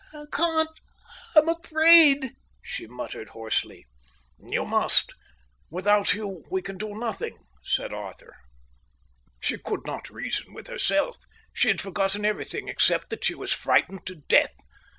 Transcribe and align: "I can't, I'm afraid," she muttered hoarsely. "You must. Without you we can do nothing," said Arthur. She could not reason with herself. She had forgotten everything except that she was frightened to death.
"I 0.15 0.25
can't, 0.33 0.79
I'm 1.35 1.47
afraid," 1.47 2.33
she 2.63 2.87
muttered 2.87 3.29
hoarsely. 3.37 3.85
"You 4.49 4.65
must. 4.65 5.13
Without 5.69 6.15
you 6.15 6.43
we 6.49 6.63
can 6.63 6.79
do 6.79 6.97
nothing," 6.97 7.37
said 7.61 7.93
Arthur. 7.93 8.35
She 9.39 9.59
could 9.59 9.85
not 9.85 10.09
reason 10.09 10.55
with 10.55 10.65
herself. 10.65 11.19
She 11.53 11.67
had 11.67 11.79
forgotten 11.81 12.25
everything 12.25 12.67
except 12.67 13.11
that 13.11 13.23
she 13.25 13.35
was 13.35 13.53
frightened 13.53 14.07
to 14.07 14.15
death. 14.27 14.55